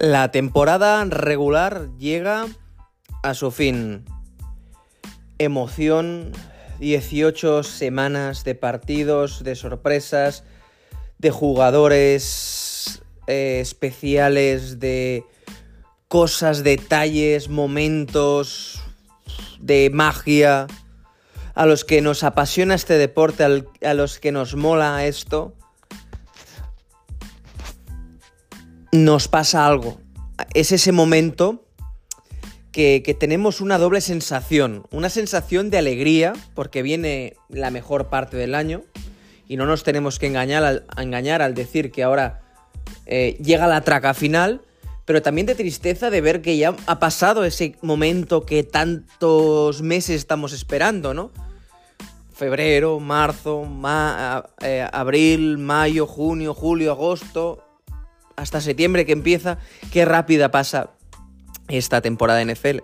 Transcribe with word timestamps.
La 0.00 0.30
temporada 0.30 1.04
regular 1.04 1.90
llega 1.98 2.46
a 3.22 3.34
su 3.34 3.50
fin. 3.50 4.06
Emoción, 5.36 6.32
18 6.78 7.62
semanas 7.62 8.42
de 8.42 8.54
partidos, 8.54 9.44
de 9.44 9.54
sorpresas, 9.56 10.42
de 11.18 11.30
jugadores 11.30 13.02
eh, 13.26 13.58
especiales, 13.60 14.80
de 14.80 15.22
cosas, 16.08 16.64
detalles, 16.64 17.50
momentos, 17.50 18.80
de 19.58 19.90
magia, 19.92 20.66
a 21.54 21.66
los 21.66 21.84
que 21.84 22.00
nos 22.00 22.24
apasiona 22.24 22.74
este 22.74 22.96
deporte, 22.96 23.44
a 23.44 23.92
los 23.92 24.18
que 24.18 24.32
nos 24.32 24.54
mola 24.56 25.04
esto. 25.04 25.54
Nos 28.92 29.28
pasa 29.28 29.66
algo. 29.66 30.00
Es 30.54 30.72
ese 30.72 30.92
momento 30.92 31.64
que, 32.72 33.16
tenemos 33.18 33.60
una 33.60 33.78
doble 33.78 34.00
sensación. 34.00 34.86
Una 34.90 35.10
sensación 35.10 35.70
de 35.70 35.78
alegría, 35.78 36.32
porque 36.54 36.82
viene 36.82 37.36
la 37.48 37.70
mejor 37.70 38.08
parte 38.08 38.36
del 38.36 38.54
año. 38.54 38.82
Y 39.46 39.56
no 39.56 39.66
nos 39.66 39.82
tenemos 39.82 40.18
que 40.18 40.26
engañar 40.26 40.64
al, 40.64 40.84
engañar 40.96 41.42
al 41.42 41.54
decir 41.54 41.90
que 41.90 42.02
ahora 42.02 42.42
eh, 43.06 43.36
llega 43.42 43.66
la 43.66 43.82
traca 43.82 44.14
final. 44.14 44.62
Pero 45.04 45.22
también 45.22 45.46
de 45.46 45.56
tristeza 45.56 46.10
de 46.10 46.20
ver 46.20 46.40
que 46.40 46.56
ya 46.56 46.76
ha 46.86 46.98
pasado 47.00 47.44
ese 47.44 47.74
momento 47.82 48.46
que 48.46 48.62
tantos 48.62 49.82
meses 49.82 50.16
estamos 50.16 50.52
esperando, 50.52 51.14
¿no? 51.14 51.32
Febrero, 52.32 53.00
marzo, 53.00 53.66
eh, 54.62 54.86
abril, 54.92 55.58
mayo, 55.58 56.06
junio, 56.06 56.54
julio, 56.54 56.92
agosto 56.92 57.69
hasta 58.40 58.60
septiembre 58.60 59.04
que 59.04 59.12
empieza, 59.12 59.58
qué 59.92 60.04
rápida 60.04 60.50
pasa 60.50 60.90
esta 61.68 62.00
temporada 62.00 62.38
de 62.38 62.54
NFL. 62.54 62.78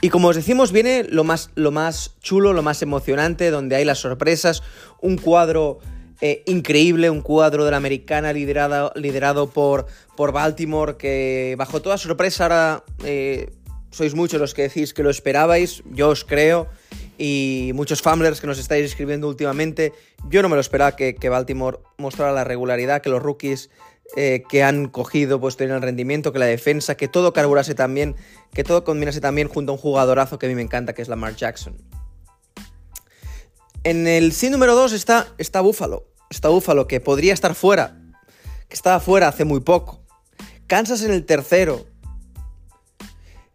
Y 0.00 0.08
como 0.08 0.28
os 0.28 0.36
decimos, 0.36 0.72
viene 0.72 1.04
lo 1.08 1.24
más, 1.24 1.50
lo 1.54 1.70
más 1.70 2.16
chulo, 2.20 2.52
lo 2.52 2.62
más 2.62 2.82
emocionante, 2.82 3.50
donde 3.50 3.76
hay 3.76 3.84
las 3.84 3.98
sorpresas, 3.98 4.62
un 5.00 5.16
cuadro 5.16 5.78
eh, 6.20 6.42
increíble, 6.46 7.10
un 7.10 7.20
cuadro 7.20 7.64
de 7.64 7.70
la 7.72 7.76
americana 7.76 8.32
liderado, 8.32 8.92
liderado 8.94 9.50
por, 9.50 9.86
por 10.16 10.32
Baltimore, 10.32 10.96
que 10.96 11.54
bajo 11.58 11.82
toda 11.82 11.98
sorpresa 11.98 12.44
ahora 12.44 12.84
eh, 13.04 13.50
sois 13.90 14.14
muchos 14.14 14.40
los 14.40 14.54
que 14.54 14.62
decís 14.62 14.94
que 14.94 15.02
lo 15.02 15.10
esperabais, 15.10 15.82
yo 15.92 16.08
os 16.08 16.24
creo, 16.24 16.68
y 17.18 17.72
muchos 17.74 18.02
famblers 18.02 18.40
que 18.40 18.46
nos 18.46 18.58
estáis 18.58 18.86
escribiendo 18.86 19.28
últimamente, 19.28 19.92
yo 20.28 20.42
no 20.42 20.48
me 20.48 20.54
lo 20.54 20.60
esperaba 20.60 20.96
que, 20.96 21.14
que 21.14 21.28
Baltimore 21.28 21.78
mostrara 21.98 22.32
la 22.32 22.44
regularidad, 22.44 23.02
que 23.02 23.10
los 23.10 23.22
rookies 23.22 23.70
eh, 24.16 24.42
que 24.48 24.62
han 24.62 24.88
cogido 24.88 25.40
pues 25.40 25.56
tener 25.56 25.74
el 25.74 25.82
rendimiento, 25.82 26.32
que 26.32 26.38
la 26.38 26.46
defensa, 26.46 26.96
que 26.96 27.08
todo 27.08 27.32
carburase 27.32 27.74
también, 27.74 28.16
que 28.52 28.64
todo 28.64 28.84
combinase 28.84 29.20
también 29.20 29.48
junto 29.48 29.72
a 29.72 29.74
un 29.74 29.80
jugadorazo 29.80 30.38
que 30.38 30.46
a 30.46 30.48
mí 30.48 30.54
me 30.54 30.62
encanta, 30.62 30.92
que 30.92 31.02
es 31.02 31.08
Lamar 31.08 31.34
Jackson. 31.34 31.76
En 33.84 34.06
el 34.06 34.32
sí 34.32 34.50
número 34.50 34.74
2 34.74 34.92
está, 34.92 35.28
está 35.38 35.60
Buffalo. 35.60 36.06
Está 36.30 36.48
Buffalo, 36.48 36.86
que 36.86 37.00
podría 37.00 37.34
estar 37.34 37.54
fuera, 37.54 38.00
que 38.68 38.74
estaba 38.74 39.00
fuera 39.00 39.28
hace 39.28 39.44
muy 39.44 39.60
poco. 39.60 40.02
Kansas 40.66 41.02
en 41.02 41.10
el 41.10 41.26
tercero. 41.26 41.86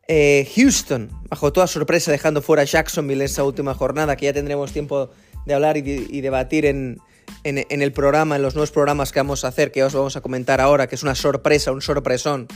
Eh, 0.07 0.49
Houston, 0.55 1.09
bajo 1.29 1.51
toda 1.51 1.67
sorpresa, 1.67 2.11
dejando 2.11 2.41
fuera 2.41 2.61
a 2.61 2.65
Jacksonville 2.65 3.21
en 3.21 3.25
esa 3.25 3.43
última 3.43 3.73
jornada, 3.73 4.15
que 4.15 4.25
ya 4.25 4.33
tendremos 4.33 4.71
tiempo 4.71 5.09
de 5.47 5.53
hablar 5.53 5.77
y 5.77 6.21
debatir 6.21 6.65
en, 6.65 6.99
en, 7.43 7.81
el 7.81 7.91
programa, 7.91 8.35
en 8.35 8.41
los 8.41 8.55
nuevos 8.55 8.71
programas 8.71 9.11
que 9.11 9.19
vamos 9.19 9.45
a 9.45 9.49
hacer, 9.49 9.71
que 9.71 9.83
os 9.83 9.93
vamos 9.93 10.15
a 10.15 10.21
comentar 10.21 10.61
ahora, 10.61 10.87
que 10.87 10.95
es 10.95 11.03
una 11.03 11.15
sorpresa, 11.15 11.71
un 11.71 11.81
sorpresón. 11.81 12.47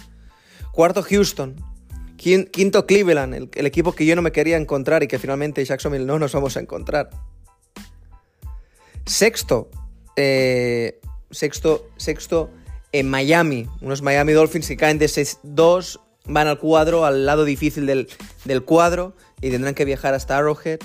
Cuarto, 0.72 1.04
Houston. 1.04 1.56
Quinto, 2.18 2.86
Cleveland, 2.86 3.50
el, 3.52 3.66
equipo 3.66 3.94
que 3.94 4.06
yo 4.06 4.16
no 4.16 4.22
me 4.22 4.32
quería 4.32 4.58
encontrar 4.58 5.02
y 5.02 5.08
que 5.08 5.18
finalmente 5.18 5.66
Jacksonville 5.66 6.06
no 6.06 6.20
nos 6.20 6.34
vamos 6.34 6.56
a 6.56 6.60
encontrar. 6.60 7.10
Sexto, 9.08 9.72
eh, 10.16 11.00
sexto, 11.32 11.90
sexto 11.98 12.52
en 12.92 13.10
Miami. 13.10 13.68
Unos 13.82 14.04
Miami 14.04 14.34
Dolphins 14.34 14.68
que 14.68 14.78
caen 14.78 15.00
de 15.00 15.08
6-2, 15.08 16.00
van 16.26 16.48
al 16.48 16.60
cuadro, 16.60 17.06
al 17.06 17.26
lado 17.26 17.44
difícil 17.44 17.88
del, 17.88 18.08
del 18.46 18.64
cuadro 18.64 19.16
y 19.42 19.50
tendrán 19.50 19.74
que 19.74 19.86
viajar 19.86 20.14
hasta 20.14 20.38
Arrowhead. 20.38 20.80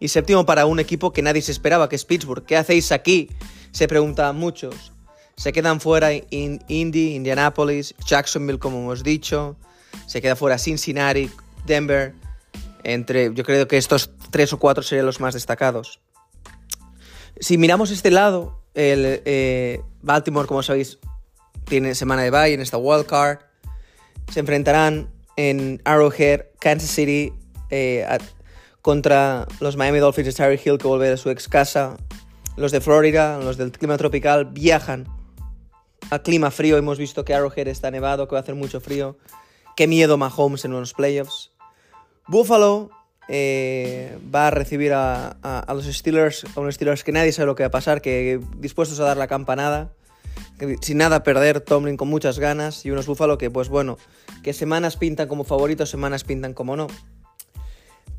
Y 0.00 0.08
séptimo 0.08 0.46
para 0.46 0.66
un 0.66 0.80
equipo 0.80 1.12
que 1.12 1.22
nadie 1.22 1.42
se 1.42 1.52
esperaba, 1.52 1.88
que 1.88 1.96
es 1.96 2.06
Pittsburgh. 2.06 2.44
¿Qué 2.44 2.56
hacéis 2.56 2.90
aquí? 2.90 3.28
Se 3.70 3.86
preguntan 3.86 4.34
muchos. 4.36 4.92
Se 5.36 5.52
quedan 5.52 5.80
fuera 5.80 6.10
Indy, 6.12 7.14
Indianapolis, 7.14 7.94
Jacksonville, 8.06 8.58
como 8.58 8.78
hemos 8.78 9.04
dicho. 9.04 9.56
Se 10.06 10.20
queda 10.20 10.36
fuera 10.36 10.58
Cincinnati, 10.58 11.30
Denver. 11.66 12.14
Entre, 12.82 13.32
yo 13.34 13.44
creo 13.44 13.68
que 13.68 13.76
estos 13.76 14.10
tres 14.30 14.52
o 14.54 14.58
cuatro 14.58 14.82
serían 14.82 15.06
los 15.06 15.20
más 15.20 15.34
destacados. 15.34 16.00
Si 17.38 17.58
miramos 17.58 17.90
este 17.90 18.10
lado, 18.10 18.62
el 18.74 19.22
eh, 19.24 19.82
Baltimore, 20.02 20.48
como 20.48 20.62
sabéis, 20.62 20.98
tiene 21.64 21.94
semana 21.94 22.22
de 22.22 22.30
bye 22.30 22.54
en 22.54 22.60
esta 22.60 22.78
wild 22.78 23.06
card. 23.06 23.40
Se 24.32 24.40
enfrentarán 24.40 25.10
en 25.36 25.80
Arrowhead, 25.84 26.46
Kansas 26.58 26.90
City, 26.90 27.32
eh, 27.70 28.06
contra 28.82 29.46
los 29.60 29.76
Miami 29.76 29.98
Dolphins 29.98 30.26
de 30.26 30.32
Terry 30.32 30.60
Hill 30.62 30.78
que 30.78 30.86
vuelve 30.86 31.10
a 31.10 31.16
su 31.16 31.30
ex 31.30 31.48
casa. 31.48 31.96
Los 32.56 32.72
de 32.72 32.80
Florida, 32.80 33.38
los 33.38 33.56
del 33.56 33.72
clima 33.72 33.96
tropical, 33.96 34.46
viajan 34.46 35.06
a 36.10 36.18
clima 36.20 36.50
frío. 36.50 36.76
Hemos 36.76 36.98
visto 36.98 37.24
que 37.24 37.34
Arrowhead 37.34 37.68
está 37.68 37.90
nevado, 37.90 38.28
que 38.28 38.34
va 38.34 38.40
a 38.40 38.42
hacer 38.42 38.54
mucho 38.54 38.80
frío. 38.80 39.16
Qué 39.76 39.86
miedo 39.86 40.16
Mahomes 40.16 40.64
en 40.64 40.72
los 40.72 40.94
playoffs. 40.94 41.52
Buffalo 42.26 42.90
eh, 43.28 44.18
va 44.34 44.48
a 44.48 44.50
recibir 44.50 44.92
a, 44.92 45.64
los 45.68 45.84
Steelers, 45.84 46.44
a 46.56 46.60
unos 46.60 46.74
Steelers 46.74 47.04
que 47.04 47.12
nadie 47.12 47.32
sabe 47.32 47.46
lo 47.46 47.54
que 47.54 47.62
va 47.62 47.68
a 47.68 47.70
pasar, 47.70 48.02
que 48.02 48.40
dispuestos 48.58 48.98
a 49.00 49.04
dar 49.04 49.16
la 49.16 49.28
campanada, 49.28 49.92
sin 50.80 50.98
nada 50.98 51.22
perder, 51.22 51.60
Tomlin 51.60 51.96
con 51.96 52.08
muchas 52.08 52.38
ganas, 52.38 52.84
y 52.84 52.90
unos 52.90 53.06
Buffalo 53.06 53.38
que, 53.38 53.50
pues 53.50 53.68
bueno, 53.68 53.98
que 54.42 54.52
semanas 54.52 54.96
pintan 54.96 55.28
como 55.28 55.44
favoritos, 55.44 55.90
semanas 55.90 56.24
pintan 56.24 56.54
como 56.54 56.76
no. 56.76 56.88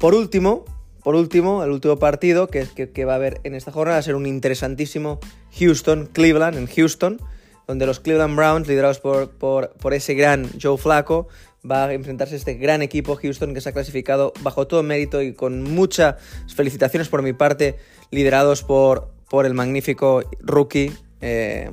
Por 0.02 0.16
último, 0.16 0.66
por 1.04 1.14
último, 1.14 1.64
el 1.64 1.70
último 1.70 1.98
partido 1.98 2.48
que, 2.48 2.66
que, 2.68 3.06
va 3.06 3.14
a 3.14 3.16
haber 3.18 3.40
en 3.44 3.54
esta 3.54 3.72
jornada 3.72 3.98
va 3.98 4.00
a 4.00 4.02
ser 4.02 4.16
un 4.16 4.26
interesantísimo 4.26 5.20
Houston-Cleveland 5.60 6.58
en 6.58 6.66
Houston, 6.66 7.22
donde 7.68 7.86
los 7.86 8.00
Cleveland 8.00 8.36
Browns, 8.36 8.68
liderados 8.68 9.00
por, 9.00 9.30
por, 9.30 9.94
ese 9.94 10.16
gran 10.16 10.50
Joe 10.60 10.80
Flacco, 10.80 11.28
va 11.70 11.86
a 11.86 11.94
enfrentarse 11.94 12.34
a 12.34 12.38
este 12.40 12.56
gran 12.56 12.82
equipo 12.82 13.16
Houston 13.16 13.54
que 13.54 13.62
se 13.62 13.70
ha 13.70 13.74
clasificado 13.74 14.34
bajo 14.42 14.66
todo 14.66 14.82
mérito 14.82 15.22
y 15.22 15.34
con 15.36 15.62
muchas 15.62 16.16
felicitaciones 16.52 17.08
por 17.08 17.22
mi 17.22 17.34
parte, 17.34 17.78
liderados 18.10 18.64
por, 18.64 19.12
por 19.30 19.46
el 19.46 19.54
magnífico 19.54 20.24
rookie 20.40 20.92
eh, 21.22 21.70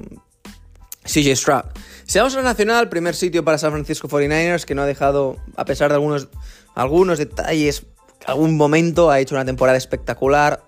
CJ 1.05 1.35
Stroud. 1.35 1.65
Si 2.05 2.19
vamos 2.19 2.35
a 2.35 2.43
la 2.43 2.51
nacional, 2.51 2.91
primer 2.91 3.15
sitio 3.15 3.43
para 3.43 3.57
San 3.57 3.73
Francisco 3.73 4.07
49ers, 4.07 4.67
que 4.67 4.75
no 4.75 4.83
ha 4.83 4.87
dejado, 4.87 5.39
a 5.57 5.65
pesar 5.65 5.89
de 5.89 5.95
algunos, 5.95 6.29
algunos 6.75 7.17
detalles 7.17 7.87
algún 8.29 8.57
momento 8.57 9.11
ha 9.11 9.21
hecho 9.21 9.35
una 9.35 9.45
temporada 9.45 9.79
espectacular, 9.79 10.65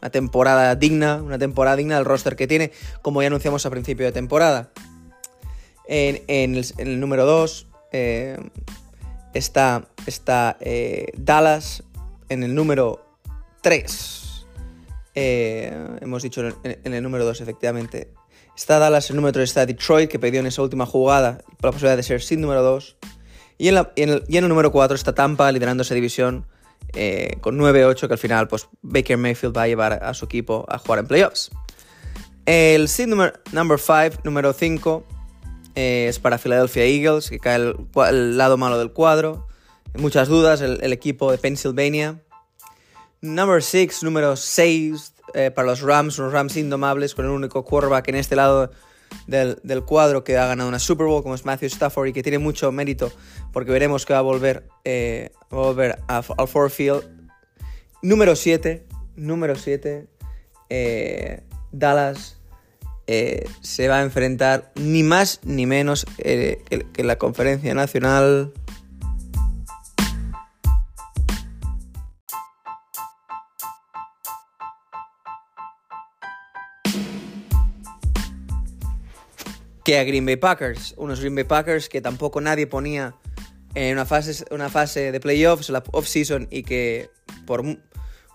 una 0.00 0.10
temporada 0.10 0.74
digna, 0.74 1.22
una 1.22 1.38
temporada 1.38 1.76
digna 1.76 1.96
del 1.96 2.04
roster 2.04 2.36
que 2.36 2.46
tiene, 2.46 2.72
como 3.02 3.22
ya 3.22 3.28
anunciamos 3.28 3.66
a 3.66 3.70
principio 3.70 4.06
de 4.06 4.12
temporada. 4.12 4.70
En, 5.86 6.22
el, 6.78 7.00
número 7.00 7.26
2 7.26 7.66
eh, 7.92 8.38
está, 9.34 9.88
está 10.06 10.56
Dallas, 11.16 11.82
en 12.28 12.42
el 12.42 12.54
número 12.54 13.04
3. 13.62 14.46
Eh, 15.14 15.72
hemos 16.00 16.22
dicho 16.22 16.42
en, 16.64 16.92
el 16.92 17.02
número 17.02 17.24
2, 17.24 17.40
efectivamente. 17.40 18.12
Está 18.56 18.78
Dallas, 18.78 19.10
el 19.10 19.16
número 19.16 19.32
3 19.32 19.48
está 19.48 19.66
Detroit, 19.66 20.10
que 20.10 20.18
perdió 20.18 20.40
en 20.40 20.46
esa 20.46 20.62
última 20.62 20.86
jugada 20.86 21.42
la 21.60 21.70
posibilidad 21.70 21.96
de 21.96 22.02
ser 22.02 22.22
sin 22.22 22.40
número 22.40 22.62
2. 22.62 22.96
Y 23.58 23.68
en, 23.68 23.76
el, 23.96 24.24
y 24.28 24.36
en 24.36 24.44
el 24.44 24.48
número 24.48 24.72
4 24.72 24.94
está 24.94 25.14
Tampa, 25.14 25.50
liderando 25.50 25.82
esa 25.82 25.94
división 25.94 26.46
eh, 26.92 27.36
con 27.40 27.58
9-8 27.58 28.06
que 28.06 28.14
al 28.14 28.18
final 28.18 28.48
pues 28.48 28.68
Baker 28.82 29.16
Mayfield 29.16 29.56
va 29.56 29.62
a 29.62 29.68
llevar 29.68 30.04
a 30.04 30.14
su 30.14 30.24
equipo 30.24 30.64
a 30.68 30.78
jugar 30.78 31.00
en 31.00 31.06
playoffs. 31.06 31.50
El 32.46 32.88
seed 32.88 33.08
number 33.08 33.80
5, 33.80 34.20
número 34.22 34.52
5, 34.52 35.04
eh, 35.74 36.06
es 36.08 36.18
para 36.18 36.38
Philadelphia 36.38 36.84
Eagles, 36.84 37.30
que 37.30 37.38
cae 37.38 37.56
el, 37.56 38.36
lado 38.36 38.56
malo 38.56 38.78
del 38.78 38.92
cuadro. 38.92 39.46
Muchas 39.94 40.28
dudas, 40.28 40.60
el, 40.60 40.92
equipo 40.92 41.30
de 41.30 41.38
Pennsylvania. 41.38 42.20
Number 43.22 43.62
6, 43.62 44.02
número 44.02 44.36
6, 44.36 45.14
eh, 45.32 45.50
para 45.50 45.68
los 45.68 45.80
Rams, 45.80 46.18
unos 46.18 46.32
Rams 46.32 46.56
indomables, 46.56 47.14
con 47.14 47.24
el 47.24 47.30
único 47.30 47.64
quarterback 47.64 48.08
en 48.08 48.16
este 48.16 48.36
lado 48.36 48.70
del, 49.26 49.84
cuadro 49.84 50.24
que 50.24 50.36
ha 50.36 50.46
ganado 50.46 50.68
una 50.68 50.78
Super 50.78 51.06
Bowl, 51.06 51.22
como 51.22 51.34
es 51.34 51.44
Matthew 51.44 51.68
Stafford, 51.68 52.08
y 52.08 52.12
que 52.12 52.22
tiene 52.22 52.38
mucho 52.38 52.70
mérito, 52.72 53.12
porque 53.52 53.70
veremos 53.70 54.06
que 54.06 54.12
va 54.12 54.20
a 54.20 54.22
volver, 54.22 54.68
eh, 54.84 55.30
a 56.08 56.22
al 56.36 56.48
Ford 56.48 56.70
Field. 56.70 57.02
Número 58.02 58.36
7, 58.36 58.84
número 59.16 59.56
7, 59.56 60.06
eh, 60.70 61.42
Dallas, 61.72 62.38
eh, 63.06 63.46
se 63.60 63.88
va 63.88 63.98
a 63.98 64.02
enfrentar 64.02 64.72
ni 64.76 65.02
más 65.02 65.40
ni 65.44 65.66
menos 65.66 66.06
que 66.16 66.92
la 66.98 67.16
conferencia 67.16 67.74
nacional. 67.74 68.52
Que 79.84 79.98
a 79.98 80.04
Green 80.04 80.26
Bay 80.26 80.36
Packers. 80.36 80.94
Unos 80.96 81.20
Green 81.20 81.34
Bay 81.34 81.44
Packers 81.44 81.88
que 81.88 82.00
tampoco 82.00 82.40
nadie 82.40 82.66
ponía 82.66 83.14
en 83.74 83.92
una 83.92 84.06
fase, 84.06 84.44
una 84.50 84.68
fase 84.70 85.12
de 85.12 85.20
playoffs, 85.20 85.68
la 85.68 85.82
off-season, 85.92 86.48
y 86.50 86.62
que 86.62 87.10
por, 87.46 87.62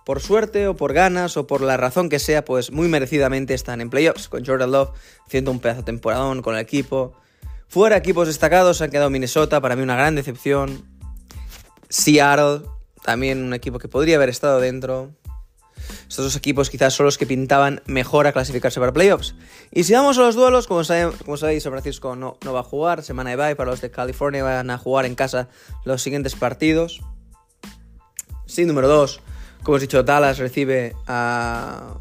por 0.05 0.21
suerte 0.21 0.67
o 0.67 0.75
por 0.75 0.93
ganas 0.93 1.37
o 1.37 1.47
por 1.47 1.61
la 1.61 1.77
razón 1.77 2.09
que 2.09 2.19
sea, 2.19 2.45
pues 2.45 2.71
muy 2.71 2.87
merecidamente 2.87 3.53
están 3.53 3.81
en 3.81 3.89
playoffs, 3.89 4.29
con 4.29 4.45
Jordan 4.45 4.71
Love 4.71 4.91
haciendo 5.25 5.51
un 5.51 5.59
pedazo 5.59 5.83
temporadón 5.83 6.41
con 6.41 6.55
el 6.55 6.61
equipo. 6.61 7.13
Fuera 7.67 7.97
equipos 7.97 8.27
destacados 8.27 8.81
han 8.81 8.91
quedado 8.91 9.09
Minnesota, 9.09 9.61
para 9.61 9.75
mí 9.75 9.83
una 9.83 9.95
gran 9.95 10.15
decepción. 10.15 10.83
Seattle, 11.89 12.61
también 13.03 13.43
un 13.43 13.53
equipo 13.53 13.79
que 13.79 13.87
podría 13.87 14.17
haber 14.17 14.29
estado 14.29 14.59
dentro. 14.59 15.11
Estos 16.09 16.25
dos 16.25 16.35
equipos 16.35 16.71
quizás 16.71 16.95
son 16.95 17.05
los 17.05 17.19
que 17.19 17.27
pintaban 17.27 17.83
mejor 17.85 18.25
a 18.25 18.31
clasificarse 18.31 18.79
para 18.79 18.91
playoffs. 18.91 19.35
Y 19.71 19.83
si 19.83 19.93
vamos 19.93 20.17
a 20.17 20.21
los 20.21 20.33
duelos, 20.33 20.65
como, 20.65 20.83
sabéis, 20.83 21.63
San 21.63 21.71
Francisco 21.71 22.15
no, 22.15 22.37
no, 22.43 22.51
va 22.51 22.61
a 22.61 22.63
jugar, 22.63 23.03
semana 23.03 23.29
de 23.29 23.35
bye 23.35 23.55
para 23.55 23.69
los 23.69 23.79
de 23.79 23.91
California, 23.91 24.43
van 24.43 24.71
a 24.71 24.79
jugar 24.79 25.05
en 25.05 25.13
casa 25.13 25.49
los 25.85 26.01
siguientes 26.01 26.35
partidos. 26.35 27.01
Sí, 28.47 28.65
número 28.65 28.87
2, 28.87 29.21
como 29.61 29.75
os 29.75 29.83
he 29.83 29.85
dicho, 29.85 30.01
Dallas 30.01 30.39
recibe 30.39 30.95
a, 31.05 31.93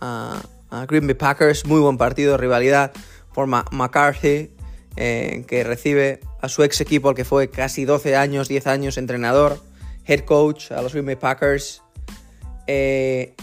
a, 0.00 0.40
a 0.70 0.86
Green 0.86 1.08
Bay 1.08 1.16
Packers, 1.16 1.66
muy 1.66 1.80
buen 1.80 1.98
partido, 1.98 2.36
rivalidad 2.36 2.92
por 3.34 3.48
McCarthy, 3.48 4.52
eh, 4.94 5.44
que 5.48 5.64
recibe 5.64 6.20
a 6.40 6.48
su 6.48 6.62
ex 6.62 6.80
equipo, 6.80 7.08
al 7.08 7.16
que 7.16 7.24
fue 7.24 7.50
casi 7.50 7.84
12 7.84 8.14
años, 8.14 8.46
10 8.46 8.68
años 8.68 8.98
entrenador, 8.98 9.60
head 10.06 10.20
coach 10.20 10.70
a 10.70 10.80
los 10.80 10.92
Green 10.92 11.06
Bay 11.06 11.16
Packers. 11.16 11.82
Eh, 12.68 13.34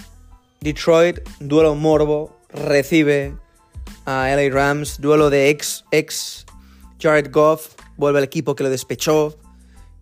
Detroit, 0.62 1.20
duelo 1.40 1.76
morbo, 1.76 2.40
recibe 2.50 3.36
a 4.06 4.30
LA 4.30 4.54
Rams, 4.54 5.02
duelo 5.02 5.30
de 5.30 5.50
ex, 5.50 5.84
ex 5.92 6.46
Jared 7.00 7.32
Goff, 7.32 7.76
vuelve 7.98 8.20
el 8.20 8.26
equipo 8.26 8.56
que 8.56 8.64
lo 8.64 8.70
despechó. 8.70 9.38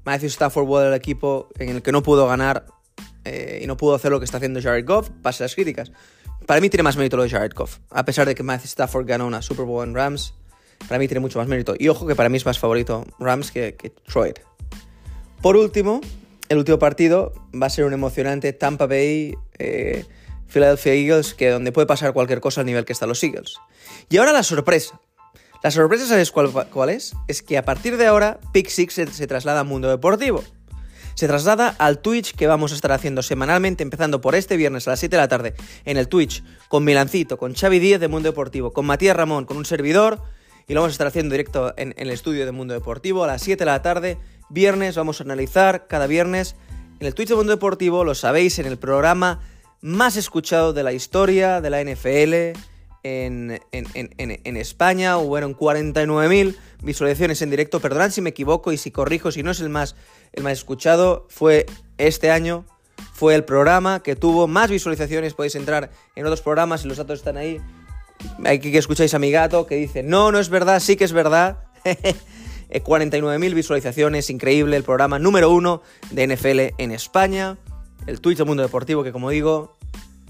Matthew 0.05 0.27
Stafford 0.27 0.65
vuelve 0.65 0.89
al 0.89 0.93
equipo 0.93 1.47
en 1.57 1.69
el 1.69 1.81
que 1.81 1.93
no 1.93 2.03
pudo 2.03 2.27
ganar 2.27 2.65
eh, 3.23 3.61
y 3.63 3.67
no 3.67 3.77
pudo 3.77 3.95
hacer 3.95 4.11
lo 4.11 4.19
que 4.19 4.25
está 4.25 4.37
haciendo 4.37 4.61
Jared 4.61 4.85
Goff, 4.85 5.09
pase 5.21 5.43
las 5.43 5.55
críticas. 5.55 5.91
Para 6.45 6.59
mí 6.59 6.69
tiene 6.69 6.83
más 6.83 6.97
mérito 6.97 7.15
lo 7.15 7.23
de 7.23 7.29
Jared 7.29 7.53
Goff, 7.55 7.79
a 7.89 8.03
pesar 8.03 8.27
de 8.27 8.35
que 8.35 8.43
Matthew 8.43 8.67
Stafford 8.67 9.05
ganó 9.07 9.25
una 9.25 9.41
Super 9.41 9.65
Bowl 9.65 9.87
en 9.87 9.95
Rams. 9.95 10.33
Para 10.89 10.99
mí 10.99 11.07
tiene 11.07 11.21
mucho 11.21 11.39
más 11.39 11.47
mérito. 11.47 11.75
Y 11.79 11.87
ojo 11.87 12.05
que 12.05 12.15
para 12.15 12.27
mí 12.27 12.35
es 12.35 12.45
más 12.45 12.59
favorito 12.59 13.05
Rams 13.19 13.51
que, 13.51 13.75
que 13.75 13.89
Detroit. 13.89 14.39
Por 15.41 15.55
último, 15.55 16.01
el 16.49 16.57
último 16.57 16.79
partido 16.79 17.33
va 17.59 17.67
a 17.67 17.69
ser 17.69 17.85
un 17.85 17.93
emocionante 17.93 18.53
Tampa 18.53 18.85
Bay 18.85 19.35
eh, 19.59 20.05
Philadelphia 20.53 20.93
Eagles, 20.93 21.33
que 21.33 21.49
donde 21.49 21.71
puede 21.71 21.87
pasar 21.87 22.13
cualquier 22.13 22.39
cosa 22.39 22.61
al 22.61 22.67
nivel 22.67 22.85
que 22.85 22.93
están 22.93 23.09
los 23.09 23.23
Eagles. 23.23 23.55
Y 24.09 24.17
ahora 24.17 24.31
la 24.31 24.43
sorpresa. 24.43 25.01
La 25.63 25.71
sorpresa, 25.71 26.05
¿sabes 26.05 26.31
cuál, 26.31 26.89
es? 26.89 27.13
Es 27.27 27.41
que 27.41 27.57
a 27.57 27.63
partir 27.63 27.97
de 27.97 28.05
ahora, 28.05 28.39
Pick 28.51 28.69
se 28.69 29.27
traslada 29.27 29.61
al 29.61 29.65
mundo 29.65 29.89
deportivo. 29.89 30.43
Se 31.15 31.27
traslada 31.27 31.69
al 31.77 31.99
Twitch 31.99 32.35
que 32.35 32.47
vamos 32.47 32.71
a 32.71 32.75
estar 32.75 32.91
haciendo 32.91 33.21
semanalmente, 33.21 33.83
empezando 33.83 34.19
por 34.19 34.35
este 34.35 34.57
viernes 34.57 34.87
a 34.87 34.91
las 34.91 34.99
7 34.99 35.15
de 35.15 35.21
la 35.21 35.27
tarde, 35.27 35.53
en 35.85 35.97
el 35.97 36.07
Twitch, 36.07 36.43
con 36.67 36.83
Milancito, 36.83 37.37
con 37.37 37.53
Xavi 37.53 37.79
Díez 37.79 37.99
de 37.99 38.07
Mundo 38.07 38.29
Deportivo, 38.29 38.73
con 38.73 38.85
Matías 38.85 39.15
Ramón, 39.15 39.45
con 39.45 39.57
un 39.57 39.65
servidor, 39.65 40.21
y 40.67 40.73
lo 40.73 40.81
vamos 40.81 40.91
a 40.91 40.95
estar 40.95 41.07
haciendo 41.07 41.33
directo 41.33 41.73
en, 41.77 41.93
en 41.97 42.07
el 42.07 42.09
estudio 42.09 42.45
de 42.45 42.51
Mundo 42.51 42.73
Deportivo 42.73 43.23
a 43.23 43.27
las 43.27 43.41
7 43.41 43.59
de 43.59 43.65
la 43.65 43.81
tarde. 43.81 44.17
Viernes 44.49 44.95
vamos 44.95 45.19
a 45.19 45.23
analizar 45.23 45.87
cada 45.87 46.07
viernes 46.07 46.55
en 46.99 47.07
el 47.07 47.15
Twitch 47.15 47.29
de 47.29 47.35
Mundo 47.35 47.51
Deportivo, 47.51 48.03
lo 48.03 48.15
sabéis, 48.15 48.59
en 48.59 48.65
el 48.65 48.77
programa 48.77 49.41
más 49.81 50.15
escuchado 50.15 50.71
de 50.71 50.83
la 50.83 50.93
historia 50.93 51.59
de 51.59 51.69
la 51.69 51.83
NFL 51.83 52.57
en, 53.03 53.59
en, 53.71 53.85
en, 53.93 54.41
en 54.43 54.57
España. 54.57 55.17
Hubieron 55.17 55.55
49.000 55.55 56.55
visualizaciones 56.81 57.41
en 57.41 57.49
directo. 57.49 57.81
Perdonad 57.81 58.11
si 58.11 58.21
me 58.21 58.29
equivoco 58.29 58.71
y 58.71 58.77
si 58.77 58.91
corrijo, 58.91 59.31
si 59.31 59.43
no 59.43 59.51
es 59.51 59.59
el 59.59 59.69
más, 59.69 59.95
el 60.31 60.43
más 60.43 60.53
escuchado. 60.53 61.27
Fue 61.29 61.65
este 61.97 62.31
año, 62.31 62.65
fue 63.13 63.35
el 63.35 63.43
programa 63.43 64.01
que 64.01 64.15
tuvo 64.15 64.47
más 64.47 64.69
visualizaciones. 64.69 65.33
Podéis 65.33 65.55
entrar 65.55 65.91
en 66.15 66.25
otros 66.25 66.41
programas 66.41 66.85
y 66.85 66.87
los 66.87 66.97
datos 66.97 67.19
están 67.19 67.37
ahí. 67.37 67.59
Aquí 68.45 68.71
que 68.71 68.77
escucháis 68.77 69.13
a 69.13 69.19
mi 69.19 69.31
gato 69.31 69.65
que 69.65 69.75
dice, 69.75 70.03
no, 70.03 70.31
no 70.31 70.39
es 70.39 70.47
verdad, 70.47 70.79
sí 70.79 70.95
que 70.95 71.03
es 71.03 71.11
verdad. 71.11 71.65
49.000 72.81 73.53
visualizaciones, 73.53 74.29
increíble, 74.29 74.77
el 74.77 74.83
programa 74.83 75.19
número 75.19 75.51
uno 75.51 75.81
de 76.11 76.27
NFL 76.27 76.81
en 76.81 76.91
España, 76.91 77.57
el 78.07 78.21
Twitch 78.21 78.37
del 78.37 78.47
Mundo 78.47 78.63
Deportivo, 78.63 79.03
que 79.03 79.11
como 79.11 79.29
digo, 79.29 79.75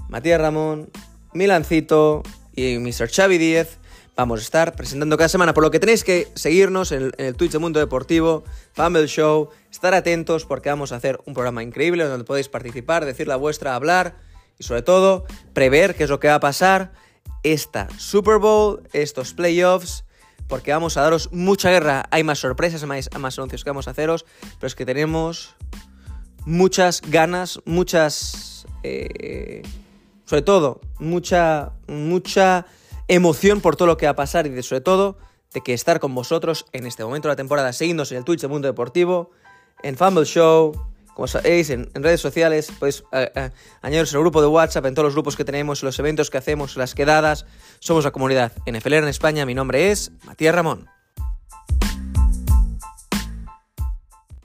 Matías 0.09 0.41
Ramón, 0.41 0.89
Milancito 1.33 2.23
y 2.55 2.79
Mr. 2.79 3.09
Xavi 3.09 3.37
10 3.37 3.79
vamos 4.15 4.39
a 4.39 4.43
estar 4.43 4.75
presentando 4.75 5.17
cada 5.17 5.29
semana, 5.29 5.53
por 5.53 5.63
lo 5.63 5.71
que 5.71 5.79
tenéis 5.79 6.03
que 6.03 6.27
seguirnos 6.35 6.91
en 6.91 7.03
el, 7.03 7.13
en 7.17 7.25
el 7.27 7.35
Twitch 7.35 7.51
del 7.51 7.61
Mundo 7.61 7.79
Deportivo, 7.79 8.43
Fumble 8.73 9.07
Show, 9.07 9.49
estar 9.71 9.93
atentos 9.93 10.45
porque 10.45 10.69
vamos 10.69 10.91
a 10.91 10.97
hacer 10.97 11.19
un 11.25 11.33
programa 11.33 11.63
increíble 11.63 12.03
donde 12.03 12.25
podéis 12.25 12.49
participar, 12.49 13.05
decir 13.05 13.27
la 13.27 13.35
vuestra, 13.35 13.75
hablar 13.75 14.15
y 14.59 14.63
sobre 14.63 14.81
todo 14.81 15.25
prever 15.53 15.95
qué 15.95 16.03
es 16.03 16.09
lo 16.09 16.19
que 16.19 16.27
va 16.27 16.35
a 16.35 16.39
pasar 16.39 16.93
esta 17.41 17.87
Super 17.97 18.37
Bowl, 18.37 18.87
estos 18.93 19.33
playoffs, 19.33 20.05
porque 20.53 20.71
vamos 20.71 20.97
a 20.97 21.01
daros 21.01 21.29
mucha 21.31 21.71
guerra. 21.71 22.05
Hay 22.11 22.23
más 22.23 22.37
sorpresas, 22.37 22.83
más, 22.83 23.09
más 23.17 23.39
anuncios 23.39 23.63
que 23.63 23.71
vamos 23.71 23.87
a 23.87 23.89
haceros, 23.89 24.23
pero 24.59 24.67
es 24.67 24.75
que 24.75 24.85
tenemos 24.85 25.55
muchas 26.45 27.01
ganas, 27.01 27.59
muchas... 27.65 28.67
Eh, 28.83 29.63
sobre 30.25 30.43
todo, 30.43 30.79
mucha, 30.99 31.71
mucha 31.87 32.67
emoción 33.07 33.61
por 33.61 33.75
todo 33.75 33.87
lo 33.87 33.97
que 33.97 34.05
va 34.05 34.11
a 34.11 34.15
pasar 34.15 34.45
y 34.45 34.51
de, 34.51 34.61
sobre 34.61 34.81
todo 34.81 35.17
de 35.55 35.61
que 35.61 35.73
estar 35.73 35.99
con 35.99 36.13
vosotros 36.13 36.67
en 36.71 36.85
este 36.85 37.03
momento 37.03 37.29
de 37.29 37.31
la 37.31 37.35
temporada, 37.35 37.73
seguidnos 37.73 38.11
en 38.11 38.19
el 38.19 38.23
Twitch 38.23 38.41
de 38.41 38.47
Mundo 38.47 38.67
Deportivo, 38.67 39.31
en 39.81 39.97
Fumble 39.97 40.25
Show, 40.25 40.85
como 41.13 41.27
sabéis, 41.27 41.69
en, 41.69 41.89
en 41.93 42.03
redes 42.03 42.21
sociales, 42.21 42.71
podéis 42.79 43.03
eh, 43.11 43.31
eh, 43.35 43.49
al 43.81 44.05
grupo 44.05 44.41
de 44.41 44.47
WhatsApp, 44.47 44.85
en 44.85 44.95
todos 44.95 45.07
los 45.07 45.13
grupos 45.13 45.35
que 45.35 45.45
tenemos, 45.45 45.83
los 45.83 45.97
eventos 45.99 46.29
que 46.29 46.37
hacemos, 46.37 46.75
las 46.75 46.95
quedadas. 46.95 47.45
Somos 47.79 48.03
la 48.03 48.11
comunidad 48.11 48.51
NFL 48.65 48.93
en 48.93 49.07
España. 49.07 49.45
Mi 49.45 49.53
nombre 49.53 49.91
es 49.91 50.11
Matías 50.25 50.55
Ramón. 50.55 50.89